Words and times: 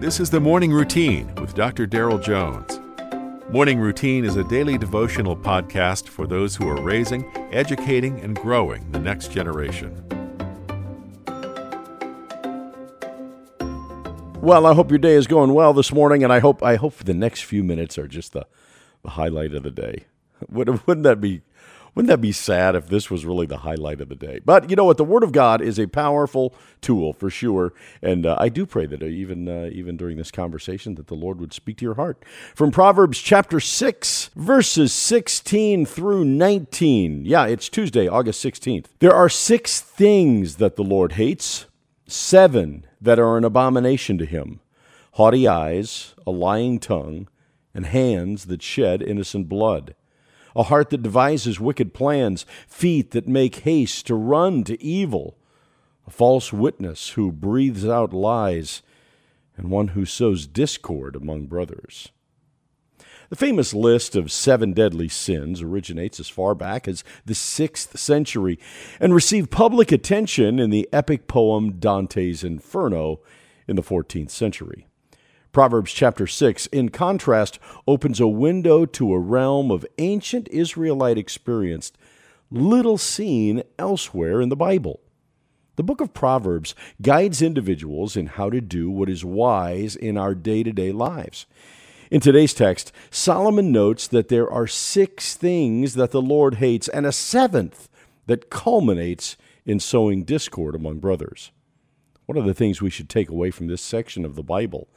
This 0.00 0.18
is 0.18 0.30
the 0.30 0.40
Morning 0.40 0.72
Routine 0.72 1.30
with 1.34 1.52
Dr. 1.52 1.84
Darrell 1.84 2.16
Jones. 2.16 2.80
Morning 3.50 3.78
Routine 3.78 4.24
is 4.24 4.36
a 4.36 4.44
daily 4.44 4.78
devotional 4.78 5.36
podcast 5.36 6.08
for 6.08 6.26
those 6.26 6.56
who 6.56 6.66
are 6.70 6.80
raising, 6.80 7.30
educating, 7.52 8.18
and 8.20 8.34
growing 8.34 8.90
the 8.92 8.98
next 8.98 9.30
generation. 9.30 9.94
Well, 14.40 14.64
I 14.64 14.72
hope 14.72 14.90
your 14.90 14.98
day 14.98 15.12
is 15.12 15.26
going 15.26 15.52
well 15.52 15.74
this 15.74 15.92
morning, 15.92 16.24
and 16.24 16.32
I 16.32 16.38
hope 16.38 16.62
I 16.62 16.76
hope 16.76 16.94
the 16.94 17.12
next 17.12 17.42
few 17.42 17.62
minutes 17.62 17.98
are 17.98 18.08
just 18.08 18.32
the, 18.32 18.46
the 19.02 19.10
highlight 19.10 19.52
of 19.52 19.64
the 19.64 19.70
day. 19.70 20.06
Wouldn't 20.48 21.02
that 21.02 21.20
be 21.20 21.42
wouldn't 21.94 22.08
that 22.08 22.20
be 22.20 22.32
sad 22.32 22.74
if 22.74 22.88
this 22.88 23.10
was 23.10 23.26
really 23.26 23.46
the 23.46 23.58
highlight 23.58 24.00
of 24.00 24.08
the 24.08 24.14
day? 24.14 24.40
But 24.44 24.70
you 24.70 24.76
know 24.76 24.84
what? 24.84 24.96
The 24.96 25.04
Word 25.04 25.22
of 25.22 25.32
God 25.32 25.60
is 25.60 25.78
a 25.78 25.86
powerful 25.86 26.54
tool 26.80 27.12
for 27.12 27.30
sure, 27.30 27.72
and 28.00 28.24
uh, 28.24 28.36
I 28.38 28.48
do 28.48 28.64
pray 28.66 28.86
that 28.86 29.02
uh, 29.02 29.06
even 29.06 29.48
uh, 29.48 29.70
even 29.72 29.96
during 29.96 30.16
this 30.16 30.30
conversation, 30.30 30.94
that 30.94 31.08
the 31.08 31.14
Lord 31.14 31.40
would 31.40 31.52
speak 31.52 31.78
to 31.78 31.84
your 31.84 31.94
heart. 31.94 32.24
From 32.54 32.70
Proverbs 32.70 33.18
chapter 33.18 33.60
six, 33.60 34.30
verses 34.36 34.92
sixteen 34.92 35.84
through 35.84 36.24
nineteen. 36.24 37.24
Yeah, 37.24 37.46
it's 37.46 37.68
Tuesday, 37.68 38.06
August 38.06 38.40
sixteenth. 38.40 38.88
There 39.00 39.14
are 39.14 39.28
six 39.28 39.80
things 39.80 40.56
that 40.56 40.76
the 40.76 40.84
Lord 40.84 41.12
hates, 41.12 41.66
seven 42.06 42.86
that 43.00 43.18
are 43.18 43.36
an 43.36 43.44
abomination 43.44 44.16
to 44.18 44.26
Him: 44.26 44.60
haughty 45.12 45.48
eyes, 45.48 46.14
a 46.26 46.30
lying 46.30 46.78
tongue, 46.78 47.28
and 47.74 47.86
hands 47.86 48.46
that 48.46 48.62
shed 48.62 49.02
innocent 49.02 49.48
blood 49.48 49.94
a 50.54 50.64
heart 50.64 50.90
that 50.90 51.02
devises 51.02 51.60
wicked 51.60 51.94
plans, 51.94 52.46
feet 52.66 53.12
that 53.12 53.28
make 53.28 53.56
haste 53.56 54.06
to 54.06 54.14
run 54.14 54.64
to 54.64 54.82
evil, 54.82 55.36
a 56.06 56.10
false 56.10 56.52
witness 56.52 57.10
who 57.10 57.32
breathes 57.32 57.86
out 57.86 58.12
lies, 58.12 58.82
and 59.56 59.70
one 59.70 59.88
who 59.88 60.04
sows 60.04 60.46
discord 60.46 61.14
among 61.14 61.46
brothers. 61.46 62.10
The 63.30 63.36
famous 63.36 63.72
list 63.72 64.16
of 64.16 64.32
seven 64.32 64.72
deadly 64.72 65.08
sins 65.08 65.62
originates 65.62 66.18
as 66.18 66.28
far 66.28 66.56
back 66.56 66.88
as 66.88 67.04
the 67.24 67.34
6th 67.34 67.96
century 67.96 68.58
and 68.98 69.14
received 69.14 69.52
public 69.52 69.92
attention 69.92 70.58
in 70.58 70.70
the 70.70 70.88
epic 70.92 71.28
poem 71.28 71.78
Dante's 71.78 72.42
Inferno 72.42 73.20
in 73.68 73.76
the 73.76 73.82
14th 73.82 74.30
century. 74.30 74.88
Proverbs 75.52 75.92
chapter 75.92 76.28
6, 76.28 76.66
in 76.66 76.90
contrast, 76.90 77.58
opens 77.86 78.20
a 78.20 78.28
window 78.28 78.86
to 78.86 79.12
a 79.12 79.18
realm 79.18 79.72
of 79.72 79.84
ancient 79.98 80.48
Israelite 80.48 81.18
experience 81.18 81.92
little 82.52 82.98
seen 82.98 83.62
elsewhere 83.78 84.40
in 84.40 84.48
the 84.48 84.56
Bible. 84.56 85.00
The 85.74 85.82
book 85.82 86.00
of 86.00 86.14
Proverbs 86.14 86.74
guides 87.02 87.42
individuals 87.42 88.16
in 88.16 88.26
how 88.26 88.50
to 88.50 88.60
do 88.60 88.90
what 88.90 89.08
is 89.08 89.24
wise 89.24 89.96
in 89.96 90.16
our 90.16 90.34
day 90.34 90.62
to 90.62 90.72
day 90.72 90.92
lives. 90.92 91.46
In 92.10 92.20
today's 92.20 92.54
text, 92.54 92.92
Solomon 93.10 93.72
notes 93.72 94.06
that 94.08 94.28
there 94.28 94.50
are 94.50 94.66
six 94.66 95.34
things 95.34 95.94
that 95.94 96.10
the 96.10 96.22
Lord 96.22 96.56
hates 96.56 96.88
and 96.88 97.06
a 97.06 97.12
seventh 97.12 97.88
that 98.26 98.50
culminates 98.50 99.36
in 99.64 99.80
sowing 99.80 100.24
discord 100.24 100.74
among 100.74 100.98
brothers. 100.98 101.50
One 102.26 102.36
of 102.36 102.44
the 102.44 102.54
things 102.54 102.82
we 102.82 102.90
should 102.90 103.08
take 103.08 103.28
away 103.28 103.50
from 103.50 103.66
this 103.66 103.82
section 103.82 104.24
of 104.24 104.34
the 104.34 104.42
Bible 104.42 104.88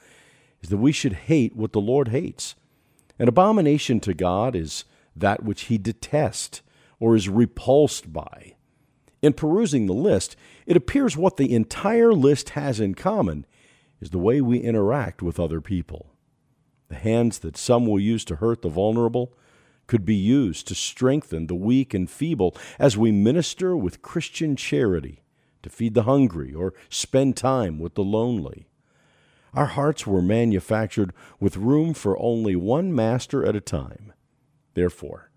is 0.63 0.69
that 0.69 0.77
we 0.77 0.91
should 0.91 1.13
hate 1.13 1.55
what 1.55 1.73
the 1.73 1.81
Lord 1.81 2.07
hates. 2.07 2.55
An 3.19 3.27
abomination 3.27 3.99
to 3.99 4.13
God 4.13 4.55
is 4.55 4.85
that 5.15 5.43
which 5.43 5.63
he 5.63 5.77
detests 5.77 6.61
or 6.99 7.15
is 7.15 7.29
repulsed 7.29 8.11
by. 8.11 8.55
In 9.21 9.33
perusing 9.33 9.85
the 9.85 9.93
list, 9.93 10.35
it 10.65 10.75
appears 10.77 11.15
what 11.15 11.37
the 11.37 11.53
entire 11.53 12.13
list 12.13 12.49
has 12.51 12.79
in 12.79 12.95
common 12.95 13.45
is 14.01 14.09
the 14.09 14.17
way 14.17 14.41
we 14.41 14.57
interact 14.57 15.21
with 15.21 15.39
other 15.39 15.61
people. 15.61 16.07
The 16.89 16.95
hands 16.95 17.39
that 17.39 17.57
some 17.57 17.85
will 17.85 17.99
use 17.99 18.25
to 18.25 18.37
hurt 18.37 18.61
the 18.61 18.69
vulnerable 18.69 19.33
could 19.87 20.05
be 20.05 20.15
used 20.15 20.67
to 20.67 20.75
strengthen 20.75 21.47
the 21.47 21.55
weak 21.55 21.93
and 21.93 22.09
feeble 22.09 22.55
as 22.79 22.97
we 22.97 23.11
minister 23.11 23.75
with 23.75 24.01
Christian 24.01 24.55
charity, 24.55 25.23
to 25.61 25.69
feed 25.69 25.93
the 25.93 26.03
hungry, 26.03 26.53
or 26.53 26.73
spend 26.89 27.37
time 27.37 27.79
with 27.79 27.95
the 27.95 28.03
lonely. 28.03 28.67
Our 29.53 29.67
hearts 29.67 30.07
were 30.07 30.21
manufactured 30.21 31.13
with 31.39 31.57
room 31.57 31.93
for 31.93 32.19
only 32.19 32.55
one 32.55 32.93
master 32.93 33.45
at 33.45 33.55
a 33.55 33.61
time. 33.61 34.13
Therefore, 34.73 35.29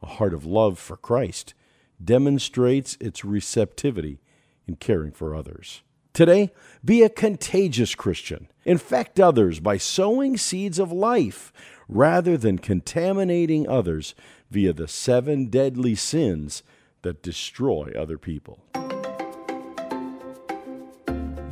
a 0.00 0.06
heart 0.06 0.32
of 0.32 0.44
love 0.44 0.78
for 0.78 0.96
Christ 0.96 1.54
demonstrates 2.02 2.96
its 3.00 3.24
receptivity 3.24 4.20
in 4.66 4.76
caring 4.76 5.10
for 5.10 5.34
others. 5.34 5.82
Today, 6.12 6.52
be 6.84 7.02
a 7.02 7.08
contagious 7.08 7.96
Christian. 7.96 8.46
Infect 8.64 9.18
others 9.18 9.58
by 9.58 9.78
sowing 9.78 10.36
seeds 10.36 10.78
of 10.78 10.92
life 10.92 11.52
rather 11.88 12.36
than 12.36 12.58
contaminating 12.58 13.68
others 13.68 14.14
via 14.50 14.72
the 14.72 14.86
seven 14.86 15.46
deadly 15.46 15.96
sins 15.96 16.62
that 17.02 17.22
destroy 17.22 17.92
other 17.98 18.18
people. 18.18 18.60